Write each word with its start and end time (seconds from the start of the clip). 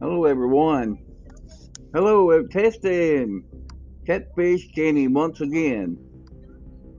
Hello, 0.00 0.24
everyone. 0.24 0.96
Hello, 1.92 2.42
testing 2.46 3.44
Catfish 4.06 4.72
Kenny 4.72 5.08
once 5.08 5.42
again. 5.42 5.98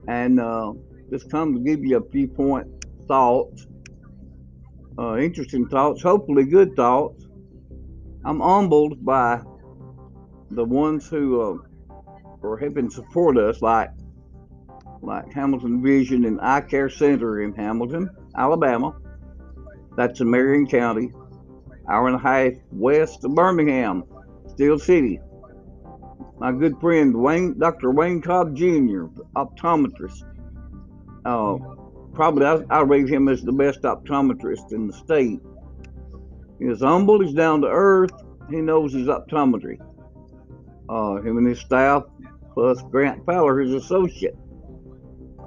And 0.06 0.38
uh, 0.38 0.74
just 1.10 1.28
come 1.28 1.52
to 1.52 1.58
give 1.58 1.80
you 1.84 1.96
a 1.96 2.10
few 2.10 2.28
point 2.28 2.68
thoughts, 3.08 3.66
uh, 5.00 5.16
interesting 5.16 5.66
thoughts, 5.66 6.00
hopefully 6.00 6.44
good 6.44 6.76
thoughts. 6.76 7.26
I'm 8.24 8.38
humbled 8.38 9.04
by 9.04 9.42
the 10.52 10.64
ones 10.64 11.08
who 11.08 11.40
uh, 11.40 11.56
are 12.44 12.56
helping 12.56 12.88
support 12.88 13.36
us, 13.36 13.60
like 13.60 13.90
like 15.00 15.24
Hamilton 15.32 15.82
Vision 15.82 16.24
and 16.24 16.40
Eye 16.40 16.60
Care 16.60 16.88
Center 16.88 17.42
in 17.42 17.52
Hamilton, 17.52 18.08
Alabama. 18.36 18.96
That's 19.96 20.20
in 20.20 20.30
Marion 20.30 20.68
County, 20.68 21.10
hour 21.92 22.06
and 22.06 22.16
a 22.16 22.18
half 22.18 22.54
west 22.72 23.22
of 23.24 23.34
Birmingham, 23.34 24.04
Steel 24.48 24.78
City. 24.78 25.20
My 26.38 26.50
good 26.50 26.80
friend 26.80 27.14
Wayne, 27.14 27.58
Dr. 27.58 27.90
Wayne 27.90 28.22
Cobb 28.22 28.56
Jr., 28.56 29.04
optometrist. 29.36 30.24
Uh, 31.26 31.58
probably 32.14 32.46
I, 32.46 32.62
I 32.70 32.80
rate 32.80 33.08
him 33.08 33.28
as 33.28 33.42
the 33.42 33.52
best 33.52 33.82
optometrist 33.82 34.72
in 34.72 34.86
the 34.86 34.92
state. 34.94 35.40
He's 36.58 36.80
humble, 36.80 37.20
he's 37.20 37.34
down 37.34 37.60
to 37.60 37.68
earth, 37.68 38.12
he 38.48 38.56
knows 38.56 38.94
his 38.94 39.08
optometry. 39.08 39.78
Uh, 40.88 41.16
him 41.16 41.36
and 41.36 41.46
his 41.46 41.60
staff, 41.60 42.04
plus 42.54 42.82
Grant 42.90 43.24
Fowler, 43.26 43.60
his 43.60 43.74
associate. 43.74 44.36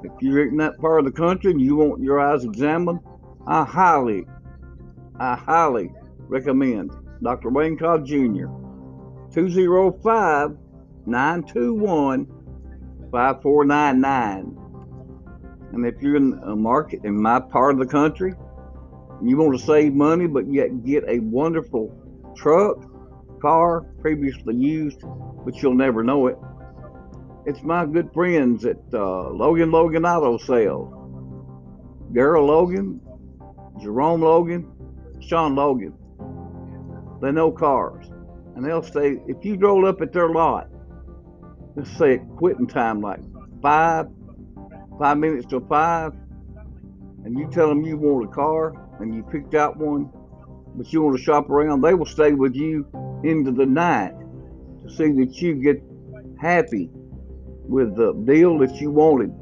If 0.03 0.11
you're 0.21 0.47
in 0.47 0.57
that 0.57 0.77
part 0.77 0.99
of 0.99 1.05
the 1.05 1.11
country 1.11 1.51
and 1.51 1.59
you 1.59 1.75
want 1.75 2.03
your 2.03 2.19
eyes 2.19 2.43
examined, 2.43 2.99
I 3.47 3.63
highly, 3.63 4.27
I 5.19 5.35
highly 5.35 5.91
recommend 6.27 6.91
Dr. 7.21 7.49
Wayne 7.49 7.77
Cobb 7.77 8.05
Jr. 8.05 8.47
205 9.33 10.57
921 11.05 12.25
5499. 13.11 14.57
And 15.73 15.85
if 15.85 16.01
you're 16.01 16.15
in 16.15 16.39
a 16.43 16.55
market 16.55 17.03
in 17.03 17.21
my 17.21 17.39
part 17.39 17.73
of 17.73 17.79
the 17.79 17.85
country, 17.85 18.33
you 19.23 19.37
want 19.37 19.57
to 19.57 19.65
save 19.65 19.93
money 19.93 20.27
but 20.27 20.51
yet 20.51 20.83
get 20.83 21.03
a 21.07 21.19
wonderful 21.19 21.93
truck, 22.35 22.77
car, 23.41 23.81
previously 24.01 24.55
used, 24.55 25.01
but 25.45 25.55
you'll 25.61 25.73
never 25.73 26.03
know 26.03 26.27
it, 26.27 26.37
it's 27.45 27.61
my 27.61 27.85
good 27.85 28.11
friends 28.11 28.65
at 28.65 28.77
uh, 28.91 29.29
Logan 29.29 29.69
Logan 29.71 30.05
Auto 30.05 30.37
Sales. 30.37 30.91
Daryl 32.11 32.47
Logan, 32.47 32.99
Jerome 33.79 34.21
Logan, 34.21 34.71
Sean 35.19 35.55
Logan. 35.55 35.93
They 37.25 37.31
know 37.31 37.51
cars. 37.51 38.05
And 38.55 38.63
they'll 38.63 38.83
say, 38.83 39.19
if 39.27 39.43
you 39.43 39.57
drove 39.57 39.83
up 39.83 39.99
at 39.99 40.13
their 40.13 40.29
lot, 40.29 40.69
let's 41.75 41.89
say 41.97 42.17
at 42.17 42.29
quitting 42.37 42.67
time, 42.67 43.01
like 43.01 43.19
five, 43.63 44.05
five 44.99 45.17
minutes 45.17 45.47
to 45.47 45.59
five, 45.61 46.13
and 47.23 47.35
you 47.35 47.49
tell 47.51 47.67
them 47.67 47.81
you 47.81 47.97
want 47.97 48.25
a 48.25 48.31
car 48.31 48.75
and 48.99 49.11
you 49.11 49.23
picked 49.23 49.55
out 49.55 49.75
one, 49.75 50.11
but 50.75 50.93
you 50.93 51.01
want 51.01 51.17
to 51.17 51.23
shop 51.23 51.49
around, 51.49 51.81
they 51.81 51.95
will 51.95 52.05
stay 52.05 52.33
with 52.33 52.53
you 52.53 52.85
into 53.23 53.51
the 53.51 53.65
night 53.65 54.13
to 54.83 54.89
see 54.91 55.11
that 55.13 55.35
you 55.41 55.55
get 55.55 55.81
happy 56.39 56.91
with 57.67 57.95
the 57.95 58.13
deal 58.31 58.59
that 58.59 58.75
you 58.75 58.91
wanted. 58.91 59.33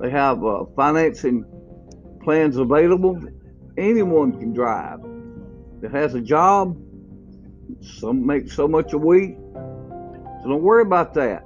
They 0.00 0.08
have 0.08 0.42
uh, 0.42 0.64
financing 0.74 1.44
plans 2.24 2.56
available. 2.56 3.20
Anyone 3.76 4.32
can 4.32 4.54
drive 4.54 5.00
that 5.82 5.90
has 5.90 6.14
a 6.14 6.20
job. 6.22 6.74
Some 7.82 8.24
make 8.24 8.50
so 8.50 8.68
much 8.68 8.92
a 8.92 8.98
week. 8.98 9.36
So 9.54 10.48
don't 10.48 10.62
worry 10.62 10.82
about 10.82 11.14
that. 11.14 11.44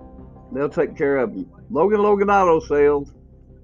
They'll 0.53 0.69
take 0.69 0.97
care 0.97 1.19
of 1.19 1.35
you. 1.37 1.49
Logan 1.71 2.03
Logan 2.03 2.31
Auto 2.31 2.61
Sales, 2.61 3.13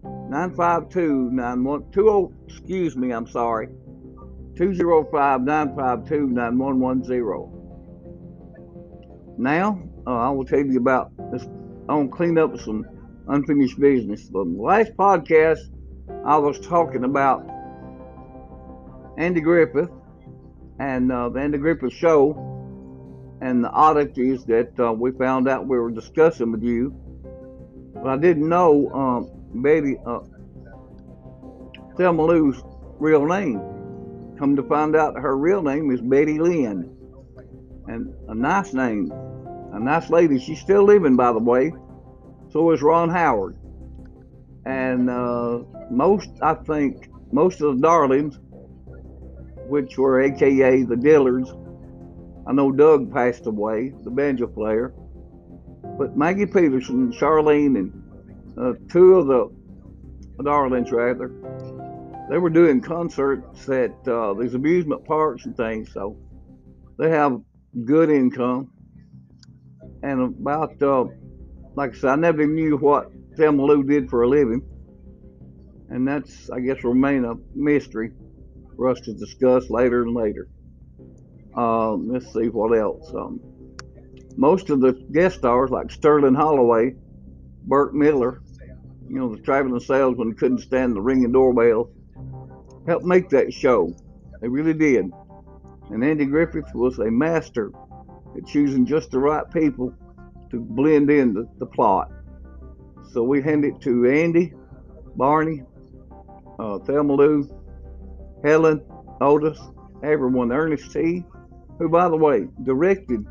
952 0.02 1.30
9120. 1.30 2.34
Excuse 2.48 2.96
me, 2.96 3.12
I'm 3.12 3.26
sorry. 3.26 3.68
205 4.56 5.42
952 5.42 6.26
9110. 6.28 7.52
Now, 9.38 9.82
uh, 10.06 10.10
I 10.10 10.30
will 10.30 10.44
tell 10.44 10.60
you 10.60 10.78
about 10.78 11.12
this 11.30 11.46
I 11.88 11.94
want 11.94 12.10
to 12.10 12.16
clean 12.16 12.38
up 12.38 12.58
some 12.58 12.86
unfinished 13.28 13.78
business. 13.78 14.28
The 14.28 14.38
last 14.38 14.92
podcast, 14.96 15.58
I 16.24 16.36
was 16.36 16.60
talking 16.60 17.04
about 17.04 17.44
Andy 19.18 19.40
Griffith 19.40 19.90
and 20.78 21.10
uh, 21.10 21.28
the 21.28 21.40
Andy 21.40 21.58
Griffith 21.58 21.92
Show 21.92 22.51
and 23.42 23.62
the 23.62 23.70
oddities 23.70 24.44
that 24.44 24.72
uh, 24.80 24.92
we 24.92 25.10
found 25.10 25.48
out 25.48 25.66
we 25.66 25.78
were 25.78 25.90
discussing 25.90 26.52
with 26.52 26.62
you. 26.62 26.90
But 27.94 28.06
I 28.06 28.16
didn't 28.16 28.48
know 28.48 28.90
um, 28.92 29.62
Betty 29.62 29.96
uh, 30.06 30.20
Thelma 31.96 32.24
Lou's 32.24 32.62
real 32.98 33.26
name. 33.26 33.60
Come 34.38 34.56
to 34.56 34.62
find 34.62 34.96
out, 34.96 35.18
her 35.18 35.36
real 35.36 35.62
name 35.62 35.90
is 35.90 36.00
Betty 36.00 36.38
Lynn, 36.38 36.96
and 37.88 38.14
a 38.28 38.34
nice 38.34 38.72
name 38.72 39.12
a 39.72 39.80
nice 39.80 40.10
lady. 40.10 40.38
She's 40.38 40.60
still 40.60 40.84
living, 40.84 41.16
by 41.16 41.32
the 41.32 41.38
way. 41.38 41.72
So 42.50 42.70
is 42.70 42.82
Ron 42.82 43.08
Howard. 43.08 43.56
And 44.66 45.10
uh, 45.10 45.60
most, 45.90 46.30
I 46.42 46.54
think, 46.54 47.08
most 47.32 47.60
of 47.62 47.76
the 47.76 47.82
Darlings, 47.82 48.38
which 49.66 49.96
were 49.96 50.20
AKA 50.20 50.84
the 50.84 50.94
Dillards, 50.94 51.58
I 52.46 52.52
know 52.52 52.72
Doug 52.72 53.12
passed 53.12 53.46
away, 53.46 53.92
the 54.02 54.10
banjo 54.10 54.46
player. 54.46 54.94
But 55.98 56.16
Maggie 56.16 56.46
Peterson, 56.46 57.12
Charlene, 57.12 57.76
and 57.76 57.92
uh, 58.58 58.72
two 58.90 59.16
of 59.16 59.26
the 59.26 60.42
Darlings, 60.42 60.90
rather, 60.90 61.30
they 62.30 62.38
were 62.38 62.50
doing 62.50 62.80
concerts 62.80 63.68
at 63.68 64.08
uh, 64.08 64.34
these 64.34 64.54
amusement 64.54 65.04
parks 65.04 65.44
and 65.44 65.56
things. 65.56 65.92
So 65.92 66.16
they 66.98 67.10
have 67.10 67.40
good 67.84 68.10
income 68.10 68.72
and 70.02 70.20
about 70.20 70.82
uh, 70.82 71.04
like 71.74 71.94
I 71.94 71.98
said, 71.98 72.10
I 72.10 72.16
never 72.16 72.46
knew 72.46 72.76
what 72.76 73.10
Thelma 73.36 73.64
Lou 73.64 73.82
did 73.82 74.10
for 74.10 74.22
a 74.22 74.28
living, 74.28 74.62
and 75.88 76.06
that's 76.06 76.50
I 76.50 76.60
guess 76.60 76.84
remain 76.84 77.24
a 77.24 77.34
mystery 77.54 78.12
for 78.76 78.88
us 78.88 79.00
to 79.02 79.14
discuss 79.14 79.70
later 79.70 80.02
and 80.02 80.14
later. 80.14 80.48
Um, 81.54 82.08
let's 82.10 82.32
see 82.32 82.48
what 82.48 82.76
else. 82.78 83.12
Um, 83.14 83.40
most 84.36 84.70
of 84.70 84.80
the 84.80 84.92
guest 85.12 85.38
stars, 85.38 85.70
like 85.70 85.90
Sterling 85.90 86.34
Holloway, 86.34 86.94
Burt 87.64 87.94
Miller, 87.94 88.42
you 89.08 89.18
know, 89.18 89.34
the 89.34 89.42
traveling 89.42 89.78
salesman 89.80 90.34
couldn't 90.34 90.60
stand 90.60 90.96
the 90.96 91.00
ringing 91.00 91.32
doorbell, 91.32 91.90
helped 92.86 93.04
make 93.04 93.28
that 93.30 93.52
show. 93.52 93.94
They 94.40 94.48
really 94.48 94.72
did. 94.72 95.10
And 95.90 96.02
Andy 96.02 96.24
Griffith 96.24 96.74
was 96.74 96.98
a 96.98 97.10
master 97.10 97.70
at 98.36 98.46
choosing 98.46 98.86
just 98.86 99.10
the 99.10 99.18
right 99.18 99.48
people 99.52 99.94
to 100.50 100.60
blend 100.60 101.10
in 101.10 101.34
the, 101.34 101.46
the 101.58 101.66
plot. 101.66 102.10
So 103.12 103.22
we 103.22 103.42
hand 103.42 103.64
it 103.64 103.80
to 103.82 104.06
Andy, 104.10 104.54
Barney, 105.16 105.62
uh, 106.58 106.78
Thelma 106.78 107.12
Lou, 107.12 107.48
Helen, 108.42 108.82
Otis, 109.20 109.60
everyone, 110.02 110.50
Ernest 110.50 110.90
T., 110.92 111.24
who, 111.78 111.88
by 111.88 112.08
the 112.08 112.16
way, 112.16 112.46
directed 112.64 113.24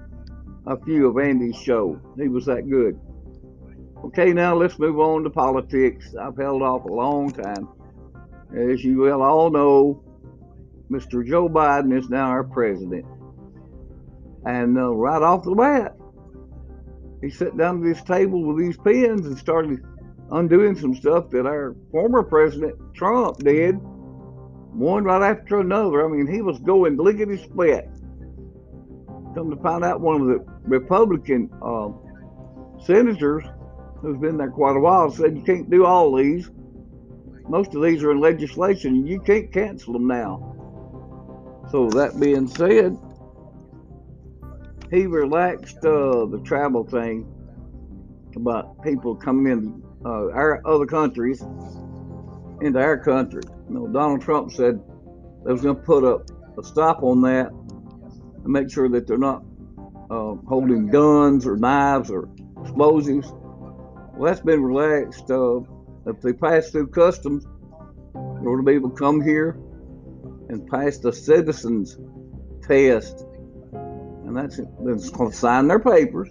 a 0.68 0.78
few 0.84 1.07
of 1.07 1.18
Andy's 1.18 1.57
shows. 1.57 1.97
He 2.18 2.28
was 2.28 2.46
that 2.46 2.69
good. 2.69 3.00
Okay, 4.06 4.34
now 4.34 4.56
let's 4.56 4.79
move 4.79 5.00
on 5.00 5.24
to 5.24 5.29
politics. 5.29 6.16
I've 6.20 6.38
held 6.38 6.61
off 6.61 6.85
a 6.85 6.93
long 6.93 7.32
time. 7.32 7.67
As 8.55 8.84
you 8.84 9.02
well 9.02 9.22
all 9.22 9.49
know, 9.49 10.03
Mr. 10.91 11.26
Joe 11.26 11.47
Biden 11.47 11.97
is 11.97 12.09
now 12.09 12.26
our 12.26 12.43
president. 12.43 13.05
And 14.46 14.78
uh, 14.78 14.93
right 14.93 15.22
off 15.22 15.43
the 15.43 15.55
bat, 15.55 15.96
he 17.22 17.29
sat 17.29 17.55
down 17.55 17.78
at 17.78 17.84
this 17.84 18.03
table 18.03 18.43
with 18.43 18.58
these 18.58 18.78
pens 18.78 19.28
and 19.28 19.38
started 19.38 19.79
undoing 20.32 20.76
some 20.76 20.96
stuff 20.96 21.29
that 21.29 21.46
our 21.46 21.76
former 21.91 22.23
president 22.23 22.76
Trump 22.96 23.38
did, 23.38 23.73
one 24.73 25.03
right 25.03 25.22
after 25.22 25.59
another. 25.59 26.05
I 26.05 26.09
mean, 26.09 26.26
he 26.26 26.41
was 26.41 26.59
going 26.59 26.97
lickety 26.97 27.38
split. 27.38 27.88
Come 29.33 29.49
to 29.49 29.61
find 29.61 29.83
out, 29.83 30.01
one 30.01 30.22
of 30.22 30.28
the 30.28 30.45
Republican 30.63 31.49
uh, 31.61 31.89
senators 32.83 33.43
who's 34.01 34.17
been 34.17 34.37
there 34.37 34.49
quite 34.49 34.75
a 34.75 34.79
while 34.79 35.09
said 35.11 35.35
you 35.35 35.43
can't 35.43 35.69
do 35.69 35.85
all 35.85 36.16
these. 36.16 36.49
Most 37.47 37.73
of 37.75 37.81
these 37.81 38.03
are 38.03 38.11
in 38.11 38.19
legislation. 38.19 39.05
You 39.05 39.19
can't 39.19 39.51
cancel 39.51 39.93
them 39.93 40.07
now. 40.07 40.47
So 41.72 41.89
that 41.89 42.19
being 42.19 42.47
said, 42.47 42.97
he 44.89 45.07
relaxed 45.07 45.78
uh, 45.78 46.25
the 46.25 46.41
travel 46.43 46.83
thing 46.83 47.25
about 48.35 48.81
people 48.83 49.16
coming 49.16 49.51
in 49.51 49.83
uh, 50.05 50.31
our 50.31 50.61
other 50.67 50.85
countries 50.85 51.41
into 52.61 52.79
our 52.79 52.97
country. 52.97 53.41
You 53.69 53.75
know, 53.75 53.87
Donald 53.87 54.22
Trump 54.22 54.51
said 54.51 54.81
they 55.45 55.51
was 55.51 55.61
going 55.61 55.75
to 55.75 55.81
put 55.81 56.03
a, 56.03 56.22
a 56.59 56.63
stop 56.63 57.03
on 57.03 57.22
that 57.22 57.51
and 57.51 57.60
make 58.49 58.70
sure 58.70 58.90
that 58.90 59.08
they're 59.08 59.17
not 59.17 59.43
uh, 60.09 60.35
holding 60.47 60.88
guns 60.88 61.46
or 61.46 61.58
knives 61.58 62.11
or 62.11 62.29
explosives. 62.61 63.32
Well, 63.32 64.32
that's 64.32 64.41
been 64.41 64.64
relaxed. 64.64 65.29
Uh, 65.29 65.61
if 66.05 66.20
they 66.22 66.34
pass 66.34 66.70
through 66.70 66.88
customs, 66.88 67.46
they're 68.14 68.43
going 68.43 68.58
to 68.58 68.64
be 68.64 68.73
able 68.73 68.90
to 68.90 68.96
come 68.96 69.22
here 69.22 69.58
and 70.49 70.67
pass 70.67 70.97
the 70.97 71.14
citizens 71.14 71.97
test. 72.67 73.26
And 73.72 74.35
that's 74.35 74.59
that's 74.84 75.09
going 75.09 75.32
to 75.32 75.38
sign 75.38 75.67
their 75.67 75.79
papers. 75.79 76.29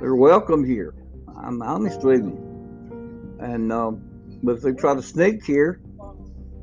They're 0.00 0.16
welcome 0.16 0.64
here. 0.64 0.94
I'm 1.36 1.62
honest 1.62 2.02
with 2.02 2.24
you. 2.24 3.36
And 3.40 3.72
um, 3.72 4.02
but 4.42 4.56
if 4.56 4.62
they 4.62 4.72
try 4.72 4.94
to 4.94 5.02
sneak 5.02 5.44
here 5.44 5.80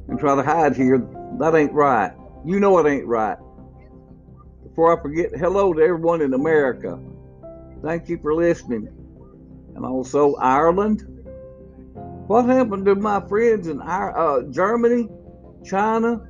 and 0.08 0.20
try 0.20 0.36
to 0.36 0.44
hide 0.44 0.76
here, 0.76 1.00
that 1.40 1.56
ain't 1.56 1.74
right. 1.74 2.12
You 2.46 2.60
know 2.60 2.78
it 2.80 2.90
ain't 2.90 3.08
right. 3.08 3.38
Before 4.72 4.98
I 4.98 5.02
forget, 5.02 5.36
hello 5.36 5.74
to 5.74 5.82
everyone 5.82 6.22
in 6.22 6.34
America. 6.34 6.98
Thank 7.84 8.08
you 8.08 8.18
for 8.20 8.34
listening. 8.34 8.88
And 9.76 9.86
also 9.86 10.36
Ireland. 10.36 11.04
What 12.28 12.46
happened 12.46 12.86
to 12.86 12.96
my 12.96 13.20
friends 13.28 13.68
in 13.68 13.82
uh, 13.82 14.44
Germany, 14.44 15.10
China, 15.66 16.26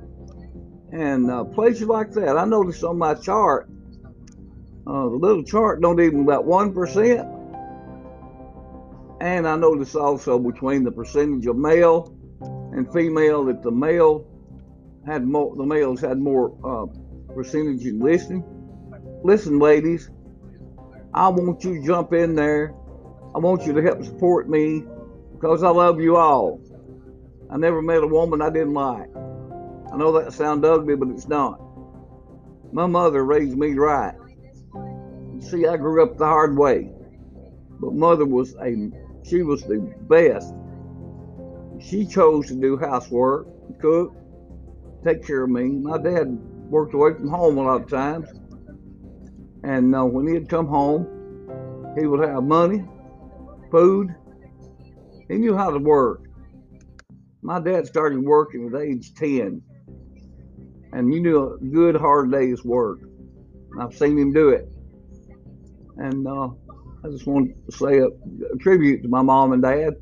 and 0.90 1.30
uh, 1.30 1.44
places 1.44 1.84
like 1.84 2.10
that? 2.14 2.36
I 2.36 2.44
noticed 2.44 2.82
on 2.82 2.98
my 2.98 3.14
chart, 3.14 3.70
uh, 4.88 5.04
the 5.04 5.16
little 5.16 5.44
chart 5.44 5.80
don't 5.80 6.00
even 6.00 6.22
about 6.22 6.44
one 6.44 6.74
percent. 6.74 7.20
And 9.20 9.46
I 9.46 9.54
noticed 9.54 9.94
also 9.94 10.40
between 10.40 10.82
the 10.82 10.90
percentage 10.90 11.46
of 11.46 11.56
male 11.56 12.12
and 12.72 12.92
female 12.92 13.44
that 13.44 13.62
the 13.62 13.70
male 13.70 14.26
had 15.06 15.24
more, 15.24 15.54
the 15.54 15.64
males 15.64 16.00
had 16.00 16.18
more 16.18 16.56
uh, 16.64 16.86
percentage 17.34 17.84
in 17.84 18.00
listening. 18.00 18.44
Listen, 19.24 19.58
ladies, 19.58 20.10
I 21.14 21.28
want 21.28 21.62
you 21.64 21.80
to 21.80 21.86
jump 21.86 22.12
in 22.12 22.34
there. 22.34 22.74
I 23.34 23.38
want 23.38 23.66
you 23.66 23.72
to 23.72 23.82
help 23.82 24.04
support 24.04 24.48
me 24.48 24.84
because 25.32 25.62
I 25.62 25.70
love 25.70 26.00
you 26.00 26.16
all. 26.16 26.60
I 27.50 27.56
never 27.56 27.82
met 27.82 28.02
a 28.02 28.06
woman 28.06 28.40
I 28.42 28.50
didn't 28.50 28.74
like. 28.74 29.08
I 29.92 29.96
know 29.96 30.12
that 30.12 30.32
sounds 30.32 30.64
ugly, 30.64 30.96
but 30.96 31.08
it's 31.08 31.28
not. 31.28 31.60
My 32.72 32.86
mother 32.86 33.24
raised 33.24 33.56
me 33.56 33.74
right. 33.74 34.14
See, 35.40 35.66
I 35.66 35.76
grew 35.76 36.02
up 36.02 36.16
the 36.16 36.24
hard 36.24 36.56
way, 36.56 36.90
but 37.80 37.92
mother 37.92 38.24
was 38.24 38.54
a 38.62 38.90
she 39.24 39.42
was 39.42 39.62
the 39.64 39.78
best. 40.08 40.54
She 41.80 42.06
chose 42.06 42.48
to 42.48 42.54
do 42.54 42.76
housework, 42.76 43.46
cook, 43.80 44.14
take 45.04 45.26
care 45.26 45.44
of 45.44 45.50
me. 45.50 45.64
My 45.64 45.98
dad 45.98 46.38
worked 46.72 46.94
away 46.94 47.12
from 47.12 47.28
home 47.28 47.58
a 47.58 47.62
lot 47.62 47.82
of 47.82 47.88
times, 47.90 48.28
and 49.62 49.94
uh, 49.94 50.02
when 50.02 50.26
he'd 50.26 50.48
come 50.48 50.66
home, 50.66 51.06
he 51.98 52.06
would 52.06 52.26
have 52.26 52.42
money, 52.42 52.82
food, 53.70 54.08
he 55.28 55.34
knew 55.34 55.54
how 55.54 55.70
to 55.70 55.78
work. 55.78 56.22
My 57.42 57.60
dad 57.60 57.86
started 57.86 58.24
working 58.24 58.68
at 58.68 58.80
age 58.80 59.12
10, 59.14 59.60
and 60.94 61.12
you 61.12 61.20
knew 61.20 61.52
a 61.52 61.58
good, 61.58 61.94
hard 61.94 62.32
day's 62.32 62.64
work. 62.64 63.00
I've 63.78 63.94
seen 63.94 64.18
him 64.18 64.32
do 64.32 64.48
it. 64.48 64.66
And 65.98 66.26
uh, 66.26 66.48
I 67.04 67.08
just 67.10 67.26
want 67.26 67.50
to 67.70 67.76
say 67.76 67.98
a, 67.98 68.06
a, 68.06 68.56
tribute 68.58 69.02
to 69.02 69.08
my 69.08 69.20
mom 69.20 69.52
and 69.52 69.62
dad. 69.62 69.94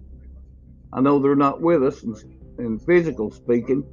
I 0.93 1.00
know 1.00 1.19
they're 1.19 1.34
not 1.34 1.61
with 1.61 1.82
us 1.82 2.05
in, 2.05 2.14
in 2.58 2.78
physical 2.78 3.32
speaking. 3.32 3.84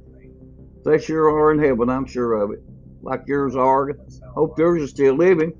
They 0.84 0.98
sure 0.98 1.28
are 1.28 1.52
in 1.52 1.58
heaven, 1.58 1.90
I'm 1.90 2.06
sure 2.06 2.34
of 2.34 2.52
it. 2.52 2.62
Like 3.02 3.24
yours 3.26 3.56
are. 3.56 3.92
Hope 4.34 4.58
yours 4.58 4.82
is 4.82 4.90
still 4.90 5.14
living. 5.14 5.52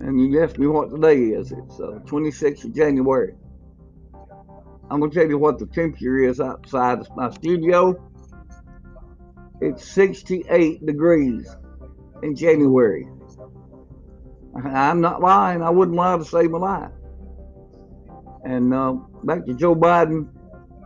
And 0.00 0.20
you 0.20 0.42
asked 0.42 0.58
me 0.58 0.66
what 0.66 0.90
today 0.90 1.18
is. 1.18 1.52
It's 1.52 1.80
uh, 1.80 2.00
26th 2.04 2.64
of 2.64 2.74
January. 2.74 3.34
I'm 4.90 5.00
going 5.00 5.10
to 5.10 5.18
tell 5.18 5.28
you 5.28 5.38
what 5.38 5.58
the 5.58 5.66
temperature 5.66 6.18
is 6.18 6.40
outside 6.40 7.00
my 7.16 7.30
studio. 7.30 8.00
It's 9.60 9.84
68 9.88 10.84
degrees 10.84 11.48
in 12.22 12.36
January. 12.36 13.08
I'm 14.64 15.00
not 15.00 15.20
lying. 15.20 15.62
I 15.62 15.70
wouldn't 15.70 15.96
lie 15.96 16.16
to 16.16 16.24
save 16.24 16.50
my 16.50 16.58
life. 16.58 16.90
And 18.44 18.72
uh, 18.72 18.92
back 19.24 19.44
to 19.46 19.54
Joe 19.54 19.74
Biden. 19.74 20.28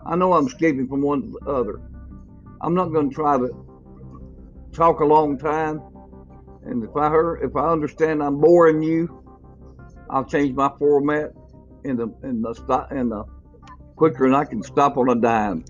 I 0.07 0.17
know 0.17 0.33
I'm 0.33 0.47
escaping 0.47 0.89
from 0.89 1.03
one 1.03 1.23
to 1.23 1.39
the 1.39 1.51
other. 1.51 1.81
I'm 2.61 2.75
not 2.75 2.87
going 2.87 3.09
to 3.09 3.15
try 3.15 3.39
to 3.39 3.49
talk 4.73 5.01
a 5.01 5.05
long 5.05 5.39
time. 5.39 5.81
And 6.65 6.85
if 6.85 6.95
I 6.97 7.09
heard, 7.09 7.43
if 7.43 7.57
I 7.57 7.69
understand 7.69 8.23
I'm 8.23 8.41
boring 8.41 8.83
you, 8.83 9.25
I'll 10.11 10.25
change 10.25 10.55
my 10.55 10.71
format 10.79 11.33
in 11.85 11.97
the 11.97 12.13
in 12.23 12.43
the 12.43 12.87
in 12.91 13.09
the 13.09 13.25
quicker 13.97 14.27
than 14.27 14.35
I 14.35 14.45
can 14.45 14.63
stop 14.63 14.97
on 14.97 15.09
a 15.09 15.15
dime. 15.15 15.65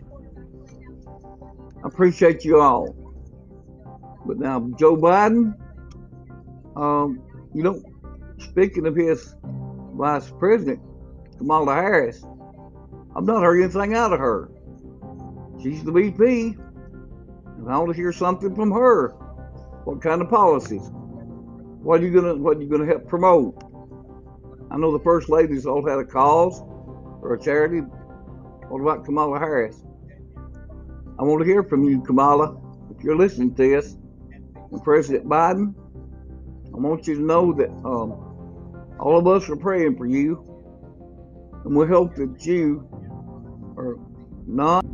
I 1.85 1.89
appreciate 1.89 2.45
you 2.45 2.61
all. 2.61 2.95
But 4.27 4.39
now, 4.39 4.69
Joe 4.79 4.97
Biden, 4.97 5.55
um, 6.77 7.23
you 7.55 7.63
know, 7.63 7.83
speaking 8.39 8.87
of 8.87 8.97
his 8.97 9.35
vice 9.95 10.31
president, 10.39 10.81
Kamala 11.39 11.75
Harris, 11.75 12.25
I've 13.17 13.25
not 13.25 13.43
heard 13.43 13.63
anything 13.63 13.95
out 13.95 14.13
of 14.13 14.21
her. 14.21 14.51
She's 15.63 15.85
the 15.85 15.93
VP, 15.93 16.57
and 17.61 17.73
I 17.73 17.79
want 17.79 17.91
to 17.91 17.97
hear 17.97 18.13
something 18.13 18.55
from 18.55 18.71
her. 18.73 19.11
What 19.85 20.03
kind 20.03 20.21
of 20.21 20.29
policies? 20.29 20.91
What 21.83 22.01
are 22.01 22.07
you 22.07 22.13
gonna 22.13 22.37
What 22.37 22.57
are 22.57 22.63
you 22.63 22.69
gonna 22.69 22.87
help 22.87 23.09
promote? 23.09 23.63
I 24.71 24.77
know 24.77 24.93
the 24.93 25.05
first 25.05 25.29
ladies 25.29 25.67
all 25.67 25.87
had 25.87 25.99
a 25.99 26.05
cause 26.05 26.61
or 27.23 27.35
a 27.35 27.41
charity 27.41 27.83
what 28.71 28.81
about 28.81 29.05
Kamala 29.05 29.37
Harris? 29.41 29.83
I 31.19 31.25
want 31.25 31.41
to 31.41 31.45
hear 31.45 31.65
from 31.65 31.83
you, 31.83 32.01
Kamala, 32.03 32.57
if 32.97 33.03
you're 33.03 33.17
listening 33.17 33.53
to 33.57 33.69
this. 33.69 33.97
And 34.71 34.81
President 34.85 35.27
Biden, 35.27 35.75
I 36.73 36.77
want 36.77 37.09
you 37.09 37.17
to 37.17 37.21
know 37.21 37.53
that 37.53 37.71
um, 37.85 38.95
all 39.01 39.19
of 39.19 39.27
us 39.27 39.51
are 39.51 39.57
praying 39.57 39.97
for 39.97 40.07
you. 40.07 40.47
And 41.65 41.75
we 41.75 41.89
hope 41.89 42.15
that 42.15 42.47
you 42.47 42.89
are 43.77 43.99
not. 44.47 44.85